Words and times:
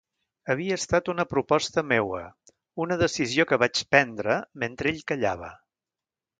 Havia 0.51 0.77
estat 0.79 1.11
una 1.13 1.25
proposta 1.33 1.83
meua, 1.91 2.23
una 2.87 2.99
decisió 3.03 3.47
que 3.53 3.61
vaig 3.67 3.85
prendre, 3.95 4.41
mentre 4.67 4.93
ell 4.97 5.07
callava. 5.15 5.55